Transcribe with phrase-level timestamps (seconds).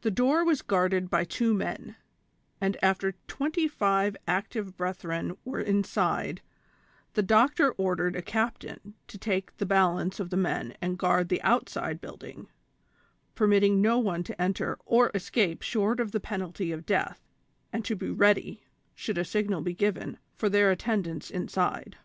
[0.00, 1.96] This door was guarded by two men,
[2.62, 6.40] and after twenty five active brethren were inside,
[7.12, 11.28] the doctor ordered a captain to take the bal ance of the men and guard
[11.28, 12.48] the outside building,
[13.34, 17.20] permitting no one to enter or escape short of the penalty of death,
[17.70, 18.64] and to be ready,
[18.94, 21.98] should a signal be given, for their attendance inside